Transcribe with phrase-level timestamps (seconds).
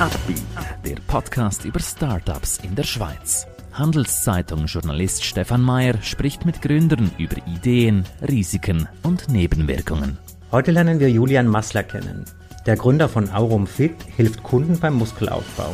[0.00, 0.42] Upbeat,
[0.84, 3.46] der Podcast über Startups in der Schweiz.
[3.74, 10.18] Handelszeitung-Journalist Stefan Mayer spricht mit Gründern über Ideen, Risiken und Nebenwirkungen.
[10.50, 12.24] Heute lernen wir Julian Massler kennen.
[12.66, 15.72] Der Gründer von Aurum Fit hilft Kunden beim Muskelaufbau.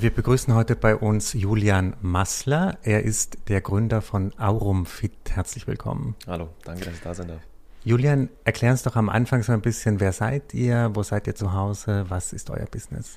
[0.00, 2.78] Wir begrüßen heute bei uns Julian Massler.
[2.84, 5.12] Er ist der Gründer von Aurum Fit.
[5.28, 6.14] Herzlich willkommen.
[6.28, 7.40] Hallo, danke, dass ich da sein darf.
[7.82, 11.34] Julian, erklär uns doch am Anfang so ein bisschen, wer seid ihr, wo seid ihr
[11.34, 13.16] zu Hause, was ist euer Business?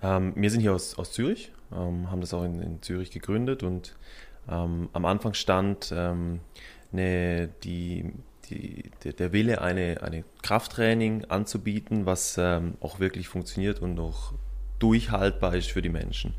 [0.00, 3.62] Ähm, wir sind hier aus, aus Zürich, ähm, haben das auch in, in, Zürich gegründet
[3.62, 3.94] und
[4.48, 6.40] ähm, am Anfang stand ähm,
[6.90, 8.14] eine, die,
[8.48, 14.32] die, der Wille, eine, eine Krafttraining anzubieten, was ähm, auch wirklich funktioniert und auch
[14.78, 16.34] durchhaltbar ist für die Menschen.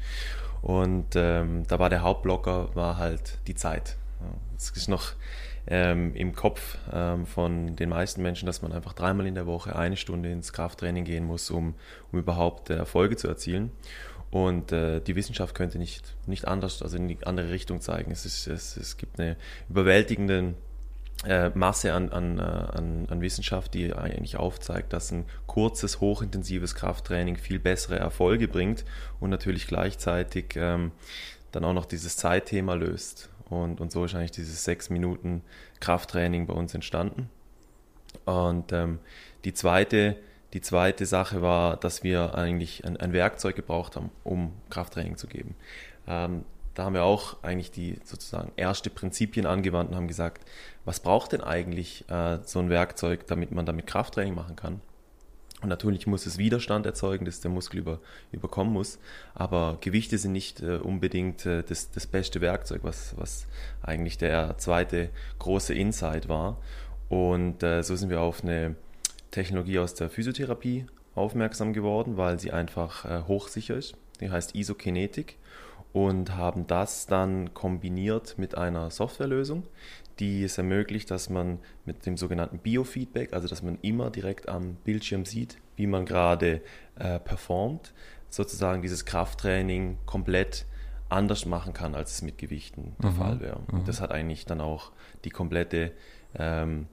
[0.61, 3.97] Und ähm, da war der Hauptblocker war halt die Zeit.
[4.57, 5.13] Es ist noch
[5.67, 9.75] ähm, im Kopf ähm, von den meisten Menschen, dass man einfach dreimal in der Woche
[9.75, 11.75] eine Stunde ins Krafttraining gehen muss, um,
[12.11, 13.71] um überhaupt äh, Erfolge zu erzielen.
[14.31, 18.11] Und äh, die Wissenschaft könnte nicht, nicht anders, also in die andere Richtung zeigen.
[18.11, 19.37] Es, ist, es, es gibt eine
[19.69, 20.55] überwältigende
[21.25, 26.75] äh, Masse an, an, äh, an, an Wissenschaft, die eigentlich aufzeigt, dass ein kurzes, hochintensives
[26.75, 28.85] Krafttraining viel bessere Erfolge bringt
[29.19, 30.91] und natürlich gleichzeitig ähm,
[31.51, 33.29] dann auch noch dieses Zeitthema löst.
[33.49, 35.41] Und, und so ist eigentlich dieses sechs Minuten
[35.79, 37.29] Krafttraining bei uns entstanden.
[38.25, 38.99] Und ähm,
[39.43, 40.17] die, zweite,
[40.53, 45.27] die zweite Sache war, dass wir eigentlich ein, ein Werkzeug gebraucht haben, um Krafttraining zu
[45.27, 45.55] geben.
[46.07, 46.43] Ähm,
[46.75, 50.45] da haben wir auch eigentlich die sozusagen erste Prinzipien angewandt und haben gesagt,
[50.83, 54.81] was braucht denn eigentlich äh, so ein Werkzeug, damit man damit Krafttraining machen kann?
[55.61, 57.99] Und natürlich muss es Widerstand erzeugen, dass der Muskel über,
[58.31, 58.99] überkommen muss.
[59.33, 63.47] Aber Gewichte sind nicht äh, unbedingt äh, das, das beste Werkzeug, was, was
[63.81, 65.09] eigentlich der zweite
[65.39, 66.57] große Insight war.
[67.07, 68.75] Und äh, so sind wir auf eine
[69.31, 73.95] Technologie aus der Physiotherapie aufmerksam geworden, weil sie einfach äh, hochsicher ist.
[74.19, 75.37] Die heißt Isokinetik
[75.95, 79.63] und haben das dann kombiniert mit einer Softwarelösung,
[80.19, 84.75] die es ermöglicht, dass man mit dem sogenannten Biofeedback, also dass man immer direkt am
[84.83, 86.61] Bildschirm sieht, wie man gerade
[86.99, 87.93] äh, performt,
[88.29, 90.65] sozusagen dieses Krafttraining komplett
[91.07, 93.15] anders machen kann, als es mit Gewichten der mhm.
[93.15, 93.59] Fall wäre.
[93.71, 93.85] Und mhm.
[93.85, 94.91] das hat eigentlich dann auch
[95.23, 95.93] die komplette
[96.37, 96.87] ähm,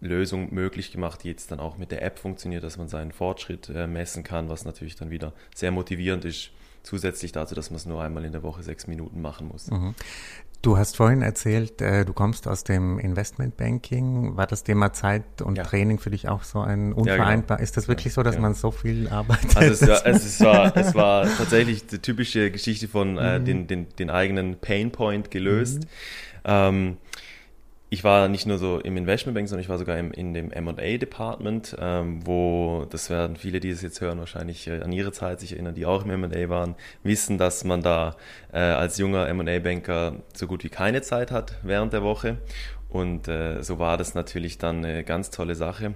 [0.00, 3.68] Lösung möglich gemacht, die jetzt dann auch mit der App funktioniert, dass man seinen Fortschritt
[3.68, 6.50] äh, messen kann, was natürlich dann wieder sehr motivierend ist
[6.82, 9.70] zusätzlich dazu, dass man es nur einmal in der Woche sechs Minuten machen muss.
[9.70, 9.94] Mhm.
[10.62, 14.36] Du hast vorhin erzählt, äh, du kommst aus dem Investmentbanking.
[14.36, 15.64] War das Thema Zeit und ja.
[15.64, 17.32] Training für dich auch so ein unvereinbar?
[17.32, 17.62] Ja, genau.
[17.62, 18.42] Ist das wirklich so, dass ja.
[18.42, 19.56] man so viel arbeitet?
[19.56, 23.44] Also es war, es, war, es war tatsächlich die typische Geschichte von äh, mhm.
[23.46, 25.84] den, den, den eigenen Painpoint gelöst.
[25.84, 25.88] Mhm.
[26.44, 26.96] Ähm,
[27.92, 31.76] ich war nicht nur so im Investmentbank, sondern ich war sogar im, in dem M&A-Department,
[31.80, 35.54] ähm, wo, das werden viele, die es jetzt hören, wahrscheinlich äh, an ihre Zeit sich
[35.54, 38.16] erinnern, die auch im M&A waren, wissen, dass man da
[38.52, 42.38] äh, als junger M&A-Banker so gut wie keine Zeit hat während der Woche.
[42.88, 45.94] Und äh, so war das natürlich dann eine ganz tolle Sache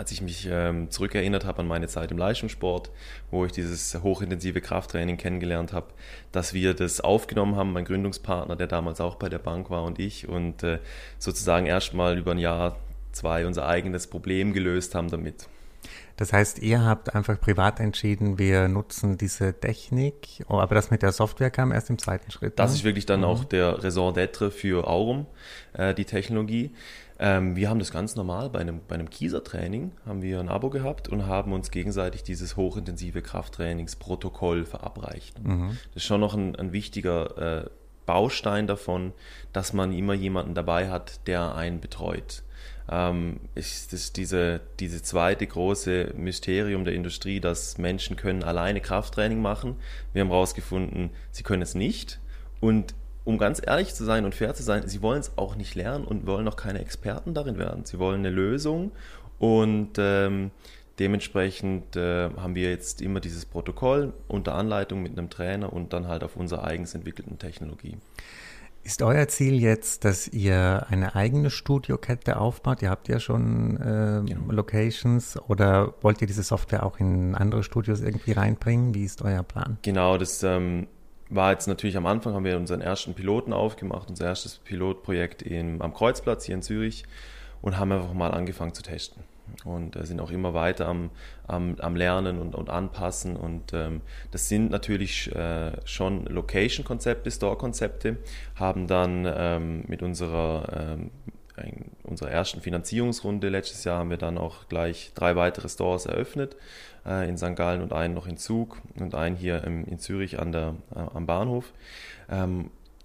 [0.00, 2.90] als ich mich ähm, zurückerinnert habe an meine Zeit im Leistungssport,
[3.30, 5.88] wo ich dieses hochintensive Krafttraining kennengelernt habe,
[6.32, 9.98] dass wir das aufgenommen haben, mein Gründungspartner, der damals auch bei der Bank war und
[9.98, 10.78] ich und äh,
[11.18, 12.78] sozusagen erstmal über ein Jahr,
[13.12, 15.48] zwei unser eigenes Problem gelöst haben damit.
[16.20, 21.00] Das heißt, ihr habt einfach privat entschieden, wir nutzen diese Technik, oh, aber das mit
[21.00, 22.58] der Software kam erst im zweiten Schritt.
[22.58, 22.76] Das ne?
[22.76, 23.24] ist wirklich dann mhm.
[23.24, 25.24] auch der Raison d'être für Aurum,
[25.72, 26.74] äh, die Technologie.
[27.18, 30.68] Ähm, wir haben das ganz normal bei einem, bei einem Kieser-Training, haben wir ein Abo
[30.68, 35.42] gehabt und haben uns gegenseitig dieses hochintensive Krafttrainingsprotokoll verabreicht.
[35.42, 35.78] Mhm.
[35.94, 37.70] Das ist schon noch ein, ein wichtiger äh,
[38.04, 39.14] Baustein davon,
[39.54, 42.42] dass man immer jemanden dabei hat, der einen betreut.
[42.92, 49.40] Ähm, ist das diese, diese zweite große Mysterium der Industrie, dass Menschen können alleine Krafttraining
[49.40, 49.76] machen.
[50.12, 52.18] Wir haben herausgefunden, sie können es nicht.
[52.58, 52.94] Und
[53.24, 56.04] um ganz ehrlich zu sein und fair zu sein, sie wollen es auch nicht lernen
[56.04, 57.84] und wollen auch keine Experten darin werden.
[57.84, 58.90] Sie wollen eine Lösung
[59.38, 60.50] und ähm,
[60.98, 66.08] dementsprechend äh, haben wir jetzt immer dieses Protokoll unter Anleitung mit einem Trainer und dann
[66.08, 67.98] halt auf unserer eigens entwickelten Technologie.
[68.82, 72.82] Ist euer Ziel jetzt, dass ihr eine eigene Studiokette aufbaut?
[72.82, 74.52] Ihr habt ja schon äh, genau.
[74.52, 78.94] Locations oder wollt ihr diese Software auch in andere Studios irgendwie reinbringen?
[78.94, 79.78] Wie ist euer Plan?
[79.82, 80.86] Genau, das ähm,
[81.28, 85.80] war jetzt natürlich am Anfang, haben wir unseren ersten Piloten aufgemacht, unser erstes Pilotprojekt in,
[85.82, 87.04] am Kreuzplatz hier in Zürich
[87.60, 89.22] und haben einfach mal angefangen zu testen.
[89.64, 91.10] Und äh, sind auch immer weiter am,
[91.46, 93.36] am, am Lernen und, und Anpassen.
[93.36, 94.00] Und ähm,
[94.30, 98.16] das sind natürlich äh, schon Location-Konzepte, Store-Konzepte,
[98.56, 101.10] haben dann ähm, mit unserer, ähm,
[101.56, 106.56] ein, unserer ersten Finanzierungsrunde letztes Jahr haben wir dann auch gleich drei weitere Stores eröffnet,
[107.06, 107.56] äh, in St.
[107.56, 110.98] Gallen und einen noch in Zug und einen hier im, in Zürich an der, äh,
[110.98, 111.72] am Bahnhof.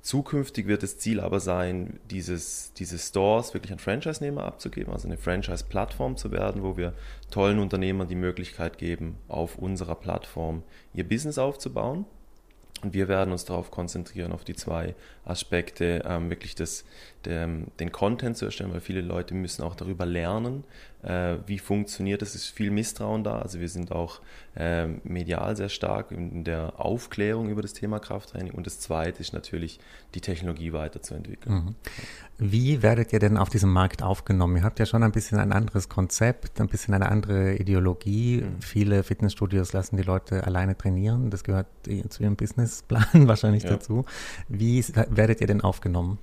[0.06, 5.08] Ähm, Zukünftig wird das Ziel aber sein, dieses, diese Stores wirklich an Franchise-Nehmer abzugeben, also
[5.08, 6.94] eine Franchise-Plattform zu werden, wo wir
[7.32, 10.64] tollen Unternehmern die Möglichkeit geben, auf unserer Plattform
[10.94, 12.06] ihr Business aufzubauen.
[12.84, 14.94] Und wir werden uns darauf konzentrieren, auf die zwei
[15.24, 16.86] Aspekte, ähm, wirklich das,
[17.26, 20.66] den, den Content zu erstellen, weil viele Leute müssen auch darüber lernen,
[21.06, 22.30] äh, wie funktioniert es.
[22.30, 23.40] Es ist viel Misstrauen da.
[23.40, 24.22] Also wir sind auch
[24.56, 28.54] äh, medial sehr stark in der Aufklärung über das Thema Krafttraining.
[28.54, 29.80] Und das Zweite ist natürlich,
[30.16, 31.56] die Technologie weiterzuentwickeln.
[31.56, 31.76] Mhm.
[32.38, 34.58] Wie werdet ihr denn auf diesem Markt aufgenommen?
[34.58, 38.42] Ihr habt ja schon ein bisschen ein anderes Konzept, ein bisschen eine andere Ideologie.
[38.42, 38.62] Mhm.
[38.62, 41.30] Viele Fitnessstudios lassen die Leute alleine trainieren.
[41.30, 41.68] Das gehört
[42.10, 43.72] zu ihrem Businessplan wahrscheinlich ja.
[43.72, 44.06] dazu.
[44.50, 46.18] Wie werdet ihr denn aufgenommen?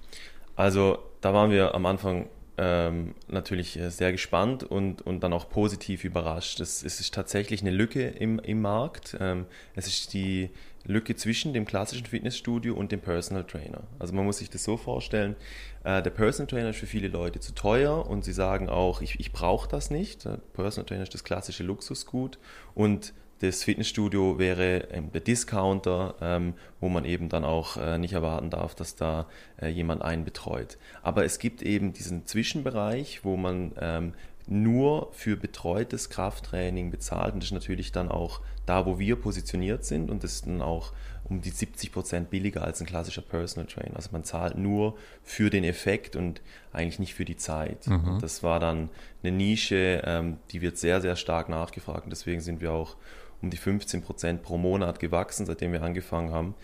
[0.57, 2.27] Also da waren wir am Anfang
[2.65, 6.61] ähm, natürlich äh, sehr gespannt und, und dann auch positiv überrascht.
[6.61, 9.17] Es, es ist tatsächlich eine Lücke im, im Markt.
[9.19, 10.51] Ähm, es ist die
[10.85, 13.83] Lücke zwischen dem klassischen Fitnessstudio und dem Personal Trainer.
[13.99, 15.35] Also man muss sich das so vorstellen,
[15.83, 19.19] äh, der Personal Trainer ist für viele Leute zu teuer und sie sagen auch, ich,
[19.19, 20.25] ich brauche das nicht.
[20.25, 22.39] Der Personal Trainer ist das klassische Luxusgut
[22.75, 23.13] und
[23.43, 28.51] das Fitnessstudio wäre ähm, der Discounter, ähm, wo man eben dann auch äh, nicht erwarten
[28.51, 29.27] darf, dass da
[29.61, 30.79] äh, jemand einen betreut.
[31.03, 34.15] Aber es gibt eben diesen Zwischenbereich, wo man ähm,
[34.47, 37.35] nur für betreutes Krafttraining bezahlt.
[37.35, 40.11] Und das ist natürlich dann auch da, wo wir positioniert sind.
[40.11, 40.93] Und das ist dann auch
[41.25, 43.97] um die 70 Prozent billiger als ein klassischer Personal Trainer.
[43.97, 46.43] Also man zahlt nur für den Effekt und
[46.73, 47.87] eigentlich nicht für die Zeit.
[47.87, 48.19] Mhm.
[48.21, 48.91] das war dann
[49.23, 52.05] eine Nische, die wird sehr, sehr stark nachgefragt.
[52.05, 52.97] Und deswegen sind wir auch
[53.43, 56.55] um die 15 Prozent pro Monat gewachsen, seitdem wir angefangen haben.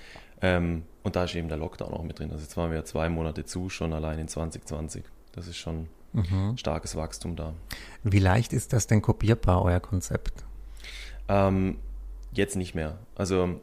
[0.41, 2.31] Ähm, und da ist eben der Lockdown auch mit drin.
[2.31, 5.05] Also jetzt waren wir zwei Monate zu, schon allein in 2020.
[5.33, 6.57] Das ist schon mhm.
[6.57, 7.55] starkes Wachstum da.
[8.05, 10.45] Wie leicht ist das denn kopierbar, euer Konzept?
[11.29, 11.79] Ähm,
[12.33, 12.99] jetzt nicht mehr.
[13.17, 13.61] Also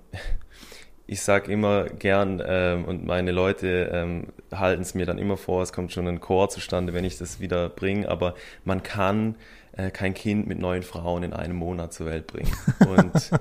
[1.08, 5.62] ich sage immer gern ähm, und meine Leute ähm, halten es mir dann immer vor,
[5.62, 9.36] es kommt schon ein Chor zustande, wenn ich das wieder bringe, aber man kann
[9.78, 12.52] äh, kein Kind mit neun Frauen in einem Monat zur Welt bringen.
[12.80, 13.32] Und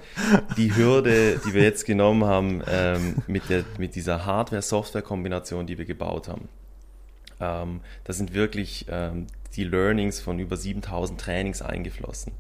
[0.57, 5.85] die Hürde, die wir jetzt genommen haben ähm, mit, der, mit dieser Hardware-Software-Kombination, die wir
[5.85, 6.49] gebaut haben,
[7.41, 12.33] ähm, da sind wirklich ähm, die Learnings von über 7000 Trainings eingeflossen.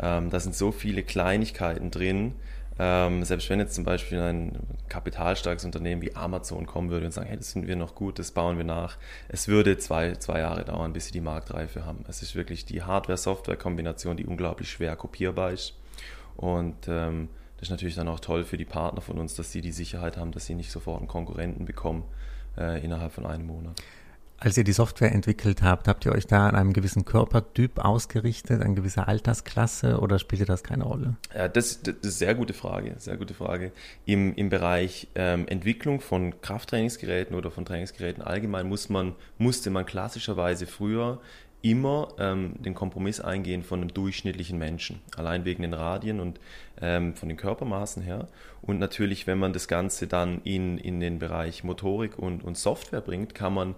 [0.00, 2.34] Ähm, da sind so viele Kleinigkeiten drin,
[2.78, 7.28] ähm, selbst wenn jetzt zum Beispiel ein kapitalstarkes Unternehmen wie Amazon kommen würde und sagen,
[7.28, 8.98] hey, das sind wir noch gut, das bauen wir nach,
[9.28, 12.04] es würde zwei, zwei Jahre dauern, bis sie die Marktreife haben.
[12.08, 15.74] Es ist wirklich die Hardware-Software-Kombination, die unglaublich schwer kopierbar ist.
[16.36, 19.60] Und ähm, das ist natürlich dann auch toll für die Partner von uns, dass sie
[19.60, 22.04] die Sicherheit haben, dass sie nicht sofort einen Konkurrenten bekommen
[22.58, 23.80] äh, innerhalb von einem Monat.
[24.44, 28.60] Als ihr die Software entwickelt habt, habt ihr euch da an einem gewissen Körpertyp ausgerichtet,
[28.60, 31.16] an gewisser Altersklasse oder spielte das keine Rolle?
[31.34, 33.72] Ja, das, das ist eine sehr gute Frage, sehr gute Frage.
[34.04, 39.86] Im, im Bereich ähm, Entwicklung von Krafttrainingsgeräten oder von Trainingsgeräten allgemein muss man, musste man
[39.86, 41.20] klassischerweise früher
[41.64, 46.38] immer ähm, den Kompromiss eingehen von einem durchschnittlichen Menschen, allein wegen den Radien und
[46.82, 48.28] ähm, von den Körpermaßen her.
[48.60, 53.00] Und natürlich, wenn man das Ganze dann in, in den Bereich Motorik und, und Software
[53.00, 53.74] bringt, kann man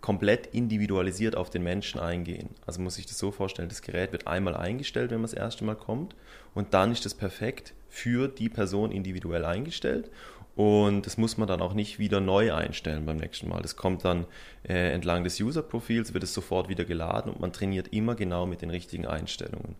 [0.00, 2.50] komplett individualisiert auf den Menschen eingehen.
[2.66, 5.64] Also muss ich das so vorstellen, das Gerät wird einmal eingestellt, wenn man das erste
[5.64, 6.14] Mal kommt
[6.54, 10.10] und dann ist das perfekt für die Person individuell eingestellt
[10.56, 13.62] und das muss man dann auch nicht wieder neu einstellen beim nächsten Mal.
[13.62, 14.26] Das kommt dann
[14.68, 18.62] äh, entlang des User-Profils, wird es sofort wieder geladen und man trainiert immer genau mit
[18.62, 19.76] den richtigen Einstellungen.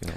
[0.00, 0.14] Genau.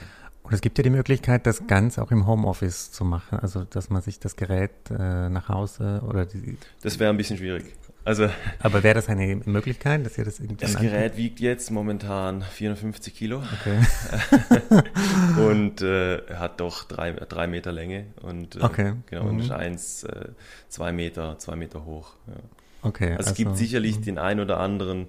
[0.47, 3.89] Und es gibt ja die Möglichkeit, das ganz auch im Homeoffice zu machen, also dass
[3.89, 6.57] man sich das Gerät äh, nach Hause oder die.
[6.81, 7.65] Das wäre ein bisschen schwierig.
[8.05, 10.61] Also, Aber wäre das eine Möglichkeit, dass ihr das irgendwie.
[10.61, 11.17] Das Gerät anfängt?
[11.17, 13.43] wiegt jetzt momentan 450 Kilo.
[13.59, 14.83] Okay.
[15.49, 18.93] und äh, hat doch drei, drei Meter Länge und äh, okay.
[19.07, 19.29] genau, mhm.
[19.31, 20.29] und ist eins, äh,
[20.69, 22.13] zwei Meter, zwei Meter hoch.
[22.27, 22.35] Ja.
[22.83, 23.07] Okay.
[23.07, 24.05] Also, also, es gibt also, sicherlich mh.
[24.05, 25.07] den ein oder anderen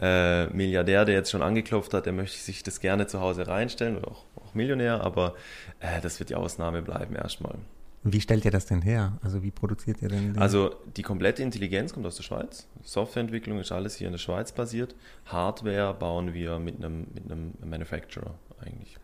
[0.00, 3.98] äh, Milliardär, der jetzt schon angeklopft hat, der möchte sich das gerne zu Hause reinstellen
[3.98, 5.34] oder auch, auch Millionär, aber
[5.80, 7.56] äh, das wird die Ausnahme bleiben erstmal.
[8.02, 9.18] Wie stellt ihr das denn her?
[9.22, 10.32] Also wie produziert ihr denn?
[10.32, 10.42] Den?
[10.42, 12.66] Also die komplette Intelligenz kommt aus der Schweiz.
[12.82, 14.94] Softwareentwicklung ist alles hier in der Schweiz basiert.
[15.26, 18.96] Hardware bauen wir mit einem, mit einem Manufacturer eigentlich.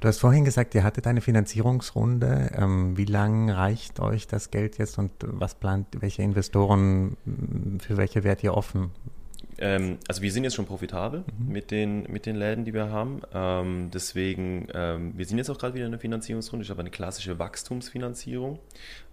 [0.00, 2.52] Du hast vorhin gesagt, ihr hattet eine Finanzierungsrunde.
[2.54, 7.16] Ähm, wie lang reicht euch das Geld jetzt und was plant, welche Investoren,
[7.80, 8.90] für welche wärt ihr offen?
[9.58, 11.52] Ähm, also wir sind jetzt schon profitabel mhm.
[11.52, 13.22] mit, den, mit den Läden, die wir haben.
[13.34, 16.64] Ähm, deswegen, ähm, wir sind jetzt auch gerade wieder in der Finanzierungsrunde.
[16.64, 18.58] Ich habe eine klassische Wachstumsfinanzierung,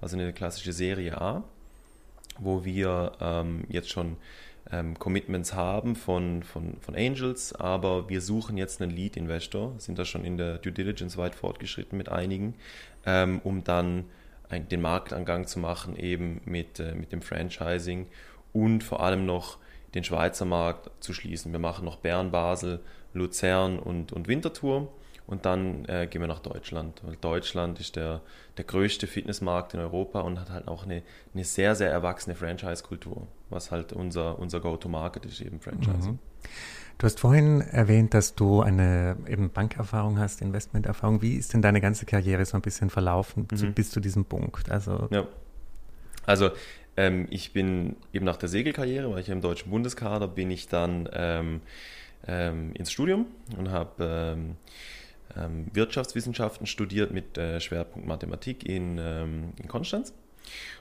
[0.02, 1.44] also eine klassische Serie A,
[2.38, 4.18] wo wir ähm, jetzt schon
[4.72, 10.06] ähm, Commitments haben von, von, von Angels, aber wir suchen jetzt einen Lead-Investor, sind da
[10.06, 12.56] schon in der Due Diligence weit fortgeschritten mit einigen,
[13.06, 14.06] ähm, um dann
[14.50, 18.08] ein, den Marktangang zu machen, eben mit, äh, mit dem Franchising
[18.54, 19.58] und vor allem noch
[19.96, 21.52] den Schweizer Markt zu schließen.
[21.52, 22.82] Wir machen noch Bern, Basel,
[23.14, 24.90] Luzern und, und Winterthur
[25.26, 27.02] und dann äh, gehen wir nach Deutschland.
[27.04, 28.22] Weil Deutschland ist der,
[28.58, 31.02] der größte Fitnessmarkt in Europa und hat halt auch eine,
[31.34, 36.14] eine sehr, sehr erwachsene Franchise-Kultur, was halt unser, unser Go-to-Market ist, eben Franchising.
[36.14, 36.20] Mhm.
[36.98, 41.22] Du hast vorhin erwähnt, dass du eine eben Bankerfahrung hast, Investmenterfahrung.
[41.22, 43.74] Wie ist denn deine ganze Karriere so ein bisschen verlaufen mhm.
[43.74, 44.72] bis zu diesem Punkt?
[44.72, 45.28] Also, ja.
[46.26, 46.52] also
[46.98, 51.10] ähm, ich bin eben nach der Segelkarriere, weil ich im deutschen Bundeskader, bin ich dann
[51.14, 51.62] ähm,
[52.28, 54.56] ähm, ins Studium und habe ähm,
[55.38, 60.14] ähm, Wirtschaftswissenschaften studiert mit äh, Schwerpunkt Mathematik in, ähm, in Konstanz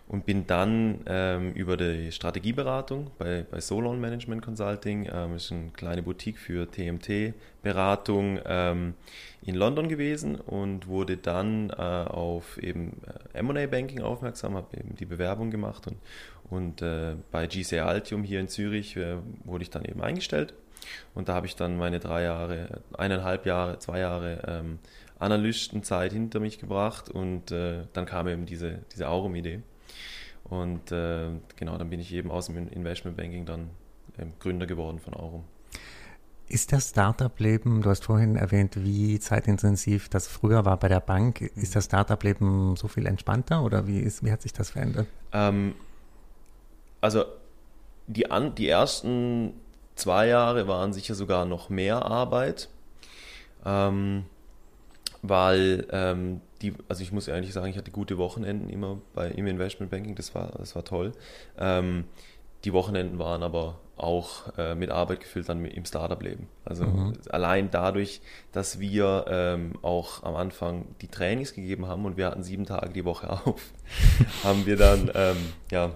[0.07, 5.71] und bin dann ähm, über die Strategieberatung bei, bei Solon Management Consulting, ähm, ist eine
[5.71, 8.95] kleine Boutique für TMT-Beratung ähm,
[9.43, 13.01] in London gewesen und wurde dann äh, auf eben
[13.33, 15.97] äh, M&A Banking aufmerksam, habe eben die Bewerbung gemacht und,
[16.51, 20.55] und äh, bei GC Altium hier in Zürich äh, wurde ich dann eben eingestellt.
[21.15, 24.79] Und da habe ich dann meine drei Jahre, eineinhalb Jahre, zwei Jahre ähm,
[25.25, 29.63] Analystenzeit hinter mich gebracht und äh, dann kam eben diese, diese Aurum-Idee.
[30.45, 33.71] Und äh, genau, dann bin ich eben aus dem Investmentbanking dann
[34.19, 35.45] ähm, Gründer geworden von Aurum.
[36.47, 41.41] Ist das Startup-Leben, du hast vorhin erwähnt, wie zeitintensiv das früher war bei der Bank,
[41.41, 45.07] ist das Startup-Leben so viel entspannter oder wie, ist, wie hat sich das verändert?
[45.33, 45.75] Ähm,
[47.01, 47.25] also
[48.07, 49.55] die, an, die ersten
[49.95, 52.69] zwei Jahre waren sicher sogar noch mehr Arbeit.
[53.65, 54.27] Ähm,
[55.27, 59.47] weil ähm, die, also ich muss ehrlich sagen, ich hatte gute Wochenenden immer bei im
[59.47, 61.13] Investmentbanking, das war, das war toll.
[61.59, 62.05] Ähm,
[62.65, 66.49] die Wochenenden waren aber auch äh, mit Arbeit gefüllt dann im Startup-Leben.
[66.65, 67.15] Also mhm.
[67.31, 68.21] allein dadurch,
[68.53, 72.93] dass wir ähm, auch am Anfang die Trainings gegeben haben und wir hatten sieben Tage
[72.93, 73.63] die Woche auf,
[74.43, 75.37] haben wir dann, ähm,
[75.71, 75.93] ja,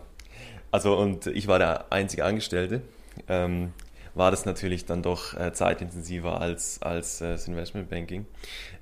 [0.70, 2.82] also und ich war der einzige Angestellte.
[3.26, 3.73] Ähm,
[4.18, 8.26] war das natürlich dann doch äh, zeitintensiver als, als äh, das Investmentbanking.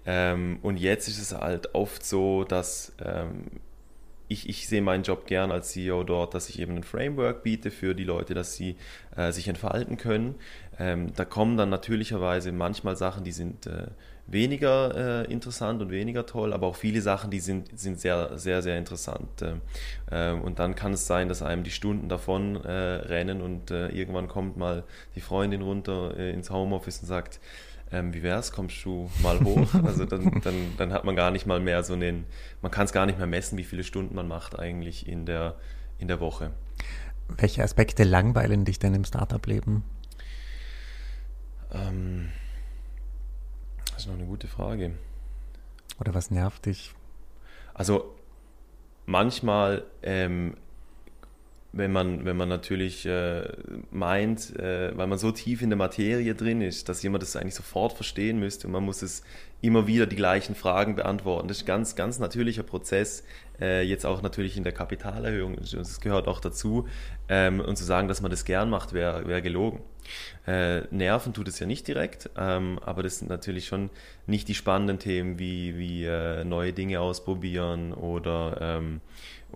[0.07, 3.45] Ähm, und jetzt ist es halt oft so, dass ähm,
[4.29, 7.71] ich, ich sehe meinen Job gern als CEO dort, dass ich eben ein Framework biete
[7.71, 8.77] für die Leute, dass sie
[9.15, 10.35] äh, sich entfalten können.
[10.79, 13.89] Ähm, da kommen dann natürlicherweise manchmal Sachen, die sind äh,
[14.27, 18.63] weniger äh, interessant und weniger toll, aber auch viele Sachen, die sind, sind sehr, sehr,
[18.63, 19.43] sehr interessant.
[20.11, 23.89] Äh, und dann kann es sein, dass einem die Stunden davon äh, rennen und äh,
[23.89, 27.41] irgendwann kommt mal die Freundin runter äh, ins Homeoffice und sagt,
[27.93, 29.69] ähm, wie wär's, kommst du mal hoch?
[29.85, 32.27] Also dann, dann, dann hat man gar nicht mal mehr so einen,
[32.63, 35.55] man kann es gar nicht mehr messen, wie viele Stunden man macht eigentlich in der,
[35.99, 36.51] in der Woche.
[37.29, 39.85] Welche Aspekte langweilen dich denn im Startup-Leben?
[41.73, 42.29] Ähm,
[43.97, 44.93] das ist noch eine gute Frage.
[45.99, 46.93] Oder was nervt dich?
[47.73, 48.15] Also
[49.07, 50.55] manchmal, ähm,
[51.77, 53.45] wenn, man, wenn man natürlich äh,
[53.91, 57.55] meint, äh, weil man so tief in der Materie drin ist, dass jemand das eigentlich
[57.55, 59.23] sofort verstehen müsste und man muss es
[59.61, 61.49] immer wieder die gleichen Fragen beantworten.
[61.49, 63.25] Das ist ein ganz, ganz natürlicher Prozess,
[63.61, 65.57] äh, jetzt auch natürlich in der Kapitalerhöhung.
[65.57, 66.87] Das gehört auch dazu.
[67.29, 69.81] Ähm, und zu sagen, dass man das gern macht, wäre wär gelogen.
[70.47, 73.91] Äh, nerven tut es ja nicht direkt, ähm, aber das sind natürlich schon
[74.27, 79.01] nicht die spannenden Themen wie, wie äh, neue Dinge ausprobieren oder, ähm,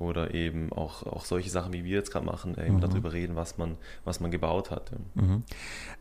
[0.01, 2.81] oder eben auch, auch solche Sachen, wie wir jetzt gerade machen, eben mhm.
[2.81, 4.93] darüber reden, was man, was man gebaut hat.
[5.15, 5.45] Mhm.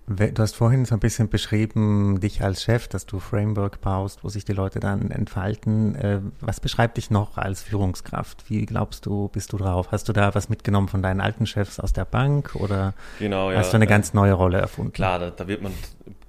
[0.08, 4.30] Du hast vorhin so ein bisschen beschrieben, dich als Chef, dass du Framework baust, wo
[4.30, 5.96] sich die Leute dann entfalten.
[5.96, 8.50] Äh, was beschreibt dich noch als Führungskraft?
[8.50, 9.92] Wie glaubst du, bist du drauf?
[9.92, 13.60] Hast du da was mitgenommen von deinen alten Chefs aus der Bank oder genau, ja,
[13.60, 14.94] hast du eine ganz neue Rolle erfunden?
[14.94, 15.74] Klar, da, da, wird man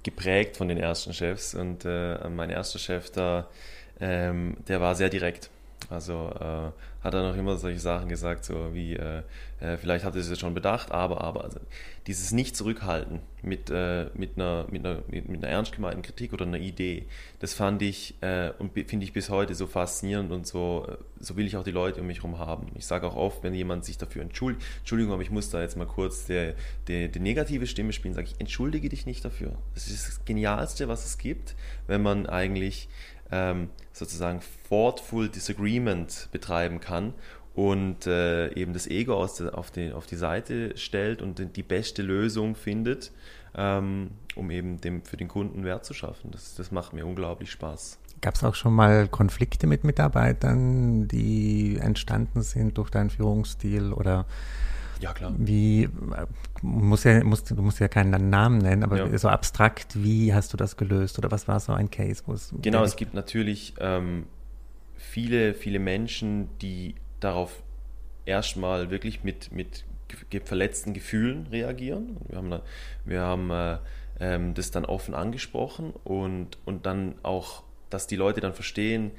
[0.03, 3.47] geprägt von den ersten Chefs und äh, mein erster Chef da,
[3.99, 5.49] ähm, der war sehr direkt.
[5.91, 6.71] Also äh,
[7.03, 9.23] hat er noch immer solche Sachen gesagt, so wie, äh,
[9.59, 11.59] äh, vielleicht hat er es schon bedacht, aber, aber, also
[12.07, 16.59] dieses Nicht-Zurückhalten mit, äh, mit, einer, mit, einer, mit, einer ernst gemeinten Kritik oder einer
[16.59, 17.05] Idee,
[17.39, 21.35] das fand ich äh, und finde ich bis heute so faszinierend und so, äh, so
[21.35, 22.67] will ich auch die Leute um mich herum haben.
[22.75, 25.77] Ich sage auch oft, wenn jemand sich dafür entschuldigt, Entschuldigung, aber ich muss da jetzt
[25.77, 26.53] mal kurz die,
[26.87, 29.53] die, die negative Stimme spielen, sage ich, entschuldige dich nicht dafür.
[29.73, 31.55] Das ist das Genialste, was es gibt,
[31.87, 32.87] wenn man eigentlich
[33.31, 37.13] ähm, sozusagen thoughtful disagreement betreiben kann
[37.53, 41.63] und äh, eben das Ego aus der, auf, die, auf die Seite stellt und die
[41.63, 43.11] beste Lösung findet,
[43.55, 46.31] ähm, um eben dem, für den Kunden Wert zu schaffen.
[46.31, 47.99] Das, das macht mir unglaublich Spaß.
[48.21, 54.25] Gab es auch schon mal Konflikte mit Mitarbeitern, die entstanden sind durch deinen Führungsstil oder
[55.01, 55.33] ja, klar.
[55.37, 55.89] Wie,
[56.61, 59.17] muss ja, muss, du musst ja keinen Namen nennen, aber ja.
[59.17, 62.23] so abstrakt, wie hast du das gelöst oder was war so ein Case?
[62.25, 64.25] Wo es genau, es gibt natürlich ähm,
[64.95, 67.63] viele, viele Menschen, die darauf
[68.25, 69.85] erstmal wirklich mit, mit
[70.45, 72.17] verletzten Gefühlen reagieren.
[72.27, 72.61] Wir haben,
[73.05, 73.77] wir haben äh,
[74.19, 79.11] ähm, das dann offen angesprochen und, und dann auch, dass die Leute dann verstehen,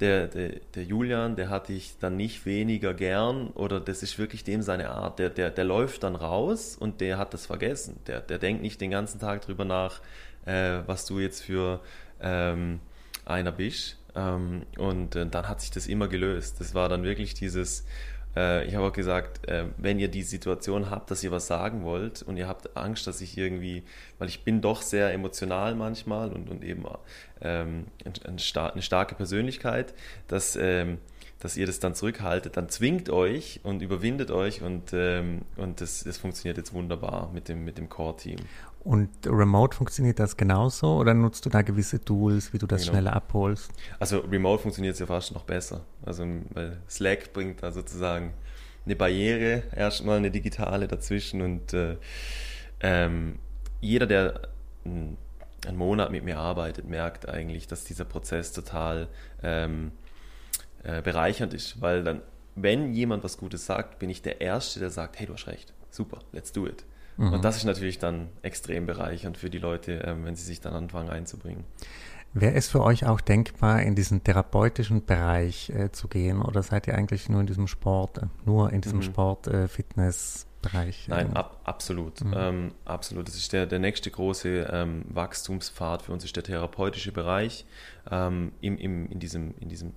[0.00, 4.44] der, der, der Julian, der hatte ich dann nicht weniger gern oder das ist wirklich
[4.44, 5.18] dem seine Art.
[5.18, 7.98] Der, der, der läuft dann raus und der hat das vergessen.
[8.06, 10.00] Der, der denkt nicht den ganzen Tag drüber nach,
[10.46, 11.80] äh, was du jetzt für
[12.20, 12.80] ähm,
[13.24, 13.98] einer bist.
[14.14, 16.60] Ähm, und äh, dann hat sich das immer gelöst.
[16.60, 17.84] Das war dann wirklich dieses,
[18.38, 21.84] äh, ich habe auch gesagt, äh, wenn ihr die Situation habt, dass ihr was sagen
[21.84, 23.82] wollt und ihr habt Angst, dass ich irgendwie,
[24.18, 26.84] weil ich bin doch sehr emotional manchmal und, und eben
[27.40, 27.86] ähm,
[28.24, 29.92] eine, starke Persönlichkeit,
[30.28, 30.98] dass, ähm,
[31.40, 36.04] dass ihr das dann zurückhaltet, dann zwingt euch und überwindet euch und, ähm, und das,
[36.04, 38.38] das funktioniert jetzt wunderbar mit dem, mit dem Core-Team.
[38.80, 42.92] Und remote funktioniert das genauso oder nutzt du da gewisse Tools, wie du das genau.
[42.92, 43.70] schneller abholst?
[43.98, 45.84] Also remote funktioniert es ja fast noch besser.
[46.04, 48.32] Also weil Slack bringt da sozusagen
[48.86, 51.96] eine Barriere, erstmal eine digitale dazwischen und äh,
[52.80, 53.38] ähm,
[53.80, 54.48] jeder, der
[54.84, 55.18] einen
[55.76, 59.08] Monat mit mir arbeitet, merkt eigentlich, dass dieser Prozess total
[59.42, 59.92] ähm,
[60.82, 62.22] äh, bereichernd ist, weil dann,
[62.54, 65.74] wenn jemand was Gutes sagt, bin ich der Erste, der sagt, hey, du hast recht,
[65.90, 66.84] super, let's do it.
[67.18, 67.34] Mhm.
[67.34, 70.72] Und das ist natürlich dann extrem bereichernd für die Leute, ähm, wenn sie sich dann
[70.72, 71.64] anfangen einzubringen.
[72.32, 76.86] Wäre es für euch auch denkbar, in diesen therapeutischen Bereich äh, zu gehen oder seid
[76.86, 79.02] ihr eigentlich nur in diesem Sport, äh, nur in diesem mhm.
[79.02, 81.06] Sport, äh, Fitness, Bereich.
[81.08, 82.24] Nein, ab, absolut.
[82.24, 82.34] Mhm.
[82.36, 83.28] Ähm, absolut.
[83.28, 87.64] Das ist der, der nächste große ähm, Wachstumspfad für uns, ist der therapeutische Bereich.
[88.10, 89.92] Ähm, im, im, in, diesem, in diesem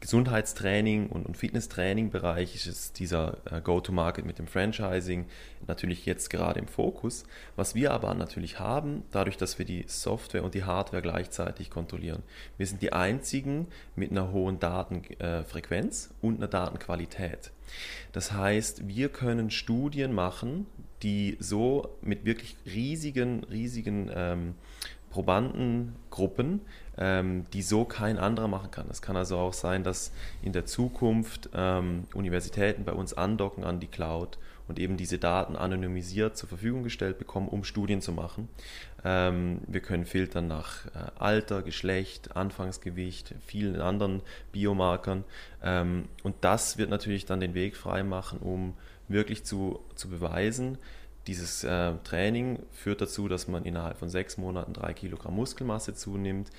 [0.00, 5.26] Gesundheitstraining und, und Fitnesstraining-Bereich ist es dieser äh, Go-to-Market mit dem Franchising
[5.66, 7.24] natürlich jetzt gerade im Fokus.
[7.54, 12.22] Was wir aber natürlich haben, dadurch, dass wir die Software und die Hardware gleichzeitig kontrollieren.
[12.56, 17.52] Wir sind die einzigen mit einer hohen Datenfrequenz äh, und einer Datenqualität.
[18.12, 20.66] Das heißt, wir können Studien machen,
[21.02, 24.54] die so mit wirklich riesigen, riesigen ähm,
[25.10, 26.60] Probandengruppen,
[26.96, 28.86] ähm, die so kein anderer machen kann.
[28.90, 33.80] Es kann also auch sein, dass in der Zukunft ähm, Universitäten bei uns andocken an
[33.80, 38.48] die Cloud und eben diese Daten anonymisiert zur Verfügung gestellt bekommen, um Studien zu machen.
[39.04, 45.24] Ähm, wir können filtern nach äh, Alter, Geschlecht, Anfangsgewicht, vielen anderen Biomarkern.
[45.62, 48.74] Ähm, und das wird natürlich dann den Weg frei machen, um
[49.08, 50.78] wirklich zu, zu beweisen,
[51.30, 56.50] dieses äh, Training führt dazu, dass man innerhalb von sechs Monaten drei Kilogramm Muskelmasse zunimmt.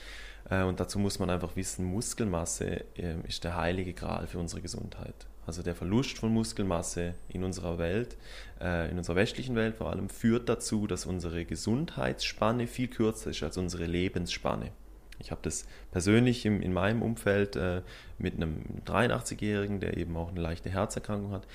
[0.50, 4.62] Äh, und dazu muss man einfach wissen, Muskelmasse äh, ist der heilige Gral für unsere
[4.62, 5.28] Gesundheit.
[5.46, 8.16] Also der Verlust von Muskelmasse in unserer Welt,
[8.62, 13.44] äh, in unserer westlichen Welt vor allem, führt dazu, dass unsere Gesundheitsspanne viel kürzer ist
[13.44, 14.72] als unsere Lebensspanne.
[15.20, 17.82] Ich habe das persönlich im, in meinem Umfeld äh,
[18.18, 21.46] mit einem 83-Jährigen, der eben auch eine leichte Herzerkrankung hat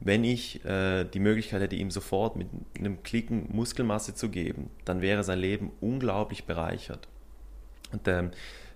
[0.00, 5.00] wenn ich äh, die Möglichkeit hätte, ihm sofort mit einem Klicken Muskelmasse zu geben, dann
[5.00, 7.08] wäre sein Leben unglaublich bereichert.
[7.92, 8.30] Und ähm,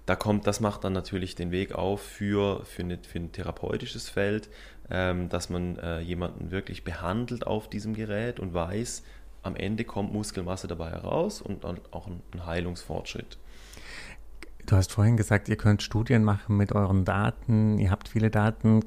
[0.07, 4.09] da kommt, das macht dann natürlich den Weg auf für, für, eine, für ein therapeutisches
[4.09, 4.49] Feld,
[4.91, 9.03] ähm, dass man äh, jemanden wirklich behandelt auf diesem Gerät und weiß,
[9.43, 13.39] am Ende kommt Muskelmasse dabei heraus und auch ein, ein Heilungsfortschritt.
[14.67, 18.81] Du hast vorhin gesagt, ihr könnt Studien machen mit euren Daten, ihr habt viele Daten.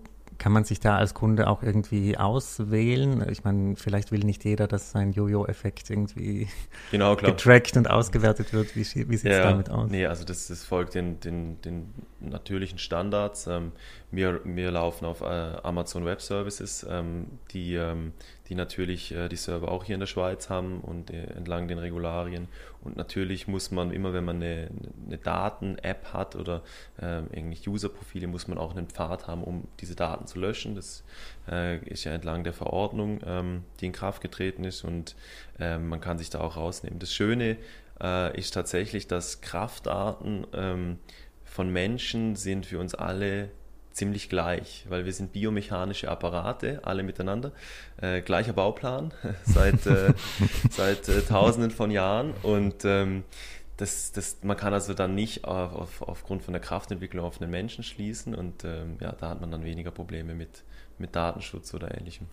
[0.44, 3.26] Kann man sich da als Kunde auch irgendwie auswählen?
[3.30, 6.50] Ich meine, vielleicht will nicht jeder, dass sein Jojo-Effekt irgendwie
[6.92, 8.76] genau, getrackt und ausgewertet wird.
[8.76, 9.90] Wie, wie sieht es ja, damit aus?
[9.90, 13.48] Nee, also das, das folgt den, den, den natürlichen Standards.
[13.48, 13.72] Ähm,
[14.14, 15.26] wir, wir laufen auf äh,
[15.64, 18.14] Amazon Web Services, ähm, die, ähm,
[18.48, 21.80] die natürlich äh, die Server auch hier in der Schweiz haben und äh, entlang den
[21.80, 22.48] Regularien.
[22.82, 24.70] Und natürlich muss man immer, wenn man eine,
[25.08, 26.62] eine Daten-App hat oder
[27.02, 30.76] äh, irgendwie User-Profile, muss man auch einen Pfad haben, um diese Daten zu löschen.
[30.76, 31.04] Das
[31.50, 35.16] äh, ist ja entlang der Verordnung, ähm, die in Kraft getreten ist und
[35.60, 37.00] ähm, man kann sich da auch rausnehmen.
[37.00, 37.58] Das Schöne
[38.00, 41.00] äh, ist tatsächlich, dass Kraftdaten ähm,
[41.44, 43.50] von Menschen sind für uns alle
[43.94, 47.52] ziemlich gleich, weil wir sind biomechanische Apparate, alle miteinander.
[48.02, 49.14] Äh, gleicher Bauplan
[49.46, 50.14] seit, äh,
[50.70, 53.24] seit äh, tausenden von Jahren und ähm,
[53.78, 57.50] das, das, man kann also dann nicht auf, auf, aufgrund von der Kraftentwicklung auf einen
[57.50, 60.64] Menschen schließen und ähm, ja, da hat man dann weniger Probleme mit,
[61.00, 62.28] mit Datenschutz oder ähnlichem.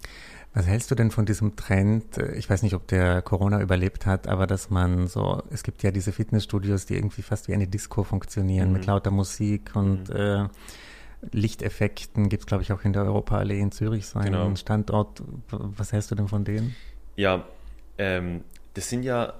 [0.53, 2.19] Was hältst du denn von diesem Trend?
[2.37, 5.91] Ich weiß nicht, ob der Corona überlebt hat, aber dass man so, es gibt ja
[5.91, 8.75] diese Fitnessstudios, die irgendwie fast wie eine Disco funktionieren, mhm.
[8.75, 10.17] mit lauter Musik und mhm.
[10.17, 10.49] äh,
[11.33, 12.29] Lichteffekten.
[12.29, 14.55] Gibt es, glaube ich, auch in der Europaallee in Zürich so einen genau.
[14.57, 15.23] Standort.
[15.51, 16.75] Was hältst du denn von denen?
[17.17, 17.45] Ja,
[17.99, 18.43] ähm,
[18.75, 19.35] das sind ja,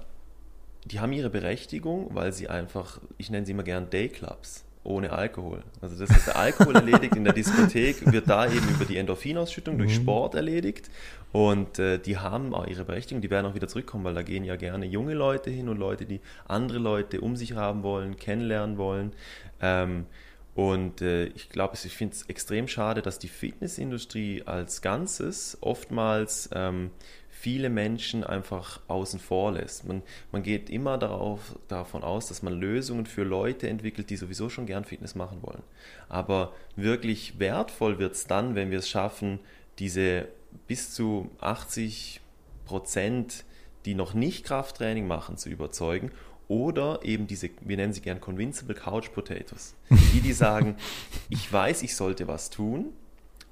[0.85, 5.63] die haben ihre Berechtigung, weil sie einfach, ich nenne sie immer gern Dayclubs ohne Alkohol.
[5.79, 9.77] Also das ist der Alkohol erledigt in der Diskothek, wird da eben über die Endorphinausschüttung
[9.77, 10.01] durch mhm.
[10.01, 10.89] Sport erledigt.
[11.31, 14.43] Und äh, die haben auch ihre Berechtigung, die werden auch wieder zurückkommen, weil da gehen
[14.43, 18.77] ja gerne junge Leute hin und Leute, die andere Leute um sich haben wollen, kennenlernen
[18.77, 19.13] wollen.
[19.61, 20.07] Ähm,
[20.53, 26.49] und äh, ich glaube, ich finde es extrem schade, dass die Fitnessindustrie als Ganzes oftmals
[26.53, 26.91] ähm,
[27.29, 29.87] viele Menschen einfach außen vor lässt.
[29.87, 34.49] Man, man geht immer darauf, davon aus, dass man Lösungen für Leute entwickelt, die sowieso
[34.49, 35.63] schon gern Fitness machen wollen.
[36.09, 39.39] Aber wirklich wertvoll wird es dann, wenn wir es schaffen,
[39.79, 40.27] diese
[40.67, 42.19] bis zu 80
[42.65, 43.45] Prozent,
[43.85, 46.11] die noch nicht Krafttraining machen, zu überzeugen
[46.51, 49.73] oder eben diese, wir nennen sie gern Convincible Couch Potatoes.
[49.89, 50.75] Die, die sagen,
[51.29, 52.91] ich weiß, ich sollte was tun.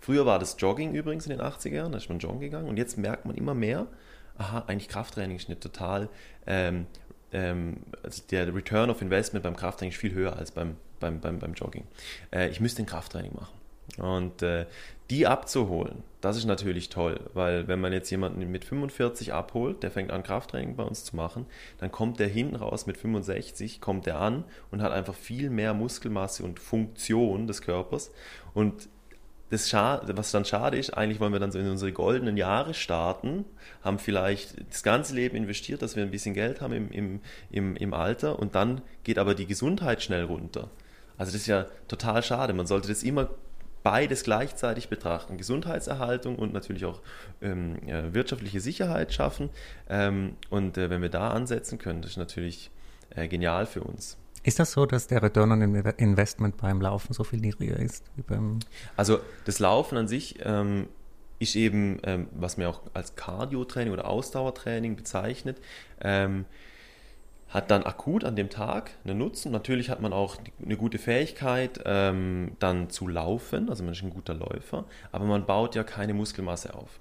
[0.02, 2.76] Früher war das Jogging übrigens in den 80er Jahren, da ist man joggen gegangen und
[2.76, 3.88] jetzt merkt man immer mehr,
[4.38, 6.10] aha, eigentlich Krafttraining ist nicht total,
[6.46, 6.88] ähm,
[7.32, 11.40] ähm, also der Return of Investment beim Krafttraining ist viel höher als beim, beim, beim,
[11.40, 11.86] beim Jogging.
[12.32, 13.59] Äh, ich müsste ein Krafttraining machen.
[14.00, 14.66] Und äh,
[15.10, 19.90] die abzuholen, das ist natürlich toll, weil wenn man jetzt jemanden mit 45 abholt, der
[19.90, 21.46] fängt an Krafttraining bei uns zu machen,
[21.80, 25.74] dann kommt der hinten raus mit 65, kommt der an und hat einfach viel mehr
[25.74, 28.12] Muskelmasse und Funktion des Körpers.
[28.54, 28.90] Und
[29.50, 33.46] das was dann schade ist, eigentlich wollen wir dann so in unsere goldenen Jahre starten,
[33.82, 37.76] haben vielleicht das ganze Leben investiert, dass wir ein bisschen Geld haben im, im, im,
[37.76, 40.70] im Alter und dann geht aber die Gesundheit schnell runter.
[41.18, 42.54] Also das ist ja total schade.
[42.54, 43.30] Man sollte das immer
[43.84, 45.38] beides gleichzeitig betrachten.
[45.38, 47.02] Gesundheitserhaltung und natürlich auch
[47.42, 49.50] ähm, ja, wirtschaftliche Sicherheit schaffen.
[49.90, 52.72] Ähm, und äh, wenn wir da ansetzen können, das ist natürlich
[53.16, 54.18] äh, genial für uns.
[54.44, 55.62] Ist das so, dass der Return on
[55.98, 58.60] Investment beim Laufen so viel niedriger ist wie beim?
[58.96, 60.88] Also das Laufen an sich ähm,
[61.40, 65.58] ist eben, ähm, was man auch als Cardio-Training oder Ausdauertraining bezeichnet.
[67.50, 69.52] Hat dann akut an dem Tag einen Nutzen.
[69.52, 74.12] Natürlich hat man auch eine gute Fähigkeit, ähm, dann zu laufen, also man ist ein
[74.12, 77.00] guter Läufer, aber man baut ja keine Muskelmasse auf.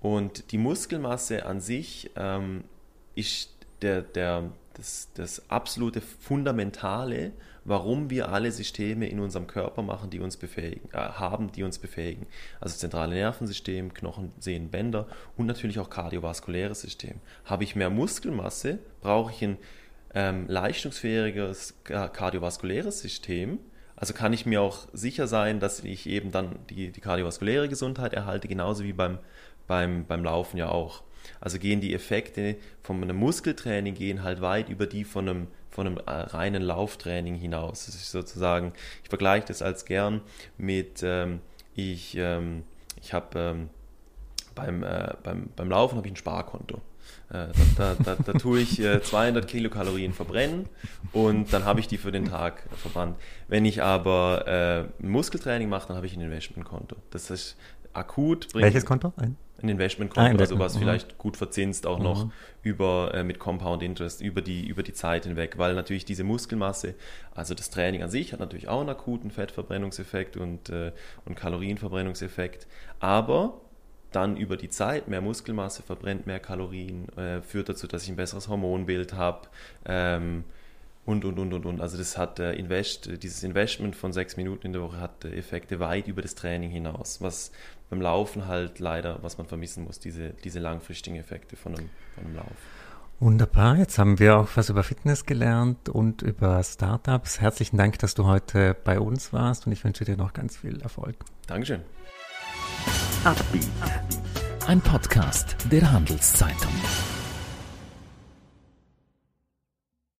[0.00, 2.64] Und die Muskelmasse an sich ähm,
[3.14, 3.50] ist
[3.82, 7.32] der, der, das, das absolute Fundamentale,
[7.64, 11.78] warum wir alle Systeme in unserem Körper machen, die uns befähigen, äh, haben, die uns
[11.78, 12.26] befähigen.
[12.60, 17.20] Also zentrale Nervensystem, Knochen, Sehnen, Bänder und natürlich auch kardiovaskuläres System.
[17.44, 19.58] Habe ich mehr Muskelmasse, brauche ich ein
[20.14, 23.58] ähm, leistungsfähiges kardiovaskuläres System.
[23.96, 28.14] Also kann ich mir auch sicher sein, dass ich eben dann die, die kardiovaskuläre Gesundheit
[28.14, 29.18] erhalte, genauso wie beim,
[29.66, 31.02] beim, beim Laufen ja auch.
[31.40, 35.86] Also gehen die Effekte von einem Muskeltraining gehen halt weit über die von einem, von
[35.86, 37.86] einem äh, reinen Lauftraining hinaus.
[37.86, 38.72] Das ist sozusagen,
[39.02, 40.20] ich vergleiche das als gern
[40.58, 41.40] mit, ähm,
[41.74, 42.64] ich, ähm,
[43.00, 43.70] ich habe ähm,
[44.54, 46.80] beim, äh, beim, beim Laufen habe ich ein Sparkonto.
[47.32, 50.66] Äh, da, da, da, da, tue ich 200 äh, Kilokalorien verbrennen
[51.12, 53.16] und dann habe ich die für den Tag verbrannt.
[53.48, 54.46] Wenn ich aber
[55.00, 56.96] äh, Muskeltraining mache, dann habe ich ein Investmentkonto.
[57.10, 57.56] Das ist
[57.94, 58.48] akut.
[58.54, 59.14] Welches Konto?
[59.16, 60.60] Ein, ein Investmentkonto, ah, Investment.
[60.60, 60.80] also was mhm.
[60.80, 62.04] vielleicht gut verzinst auch mhm.
[62.04, 62.30] noch
[62.62, 66.94] über, äh, mit Compound Interest über die, über die Zeit hinweg, weil natürlich diese Muskelmasse,
[67.34, 70.92] also das Training an sich hat natürlich auch einen akuten Fettverbrennungseffekt und, äh,
[71.24, 72.66] und Kalorienverbrennungseffekt,
[73.00, 73.60] aber
[74.12, 78.16] dann über die Zeit mehr Muskelmasse verbrennt, mehr Kalorien, äh, führt dazu, dass ich ein
[78.16, 79.48] besseres Hormonbild habe
[79.84, 80.44] ähm,
[81.04, 81.80] und, und, und, und, und.
[81.80, 85.36] Also das hat äh, Invest, dieses Investment von sechs Minuten in der Woche hat äh,
[85.36, 87.50] Effekte weit über das Training hinaus, was
[87.90, 92.24] beim Laufen halt leider, was man vermissen muss, diese, diese langfristigen Effekte von einem, von
[92.24, 92.56] einem Lauf.
[93.20, 97.40] Wunderbar, jetzt haben wir auch was über Fitness gelernt und über Startups.
[97.40, 100.80] Herzlichen Dank, dass du heute bei uns warst und ich wünsche dir noch ganz viel
[100.80, 101.14] Erfolg.
[101.46, 101.82] Dankeschön.
[103.24, 103.68] Upbeat.
[104.66, 106.72] Ein Podcast der Handelszeitung.